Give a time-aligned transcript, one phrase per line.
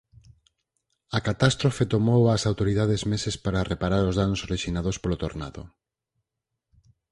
[1.13, 5.61] A catástrofe tomou ás autoridades meses para reparar os danos orixinados polo tornado.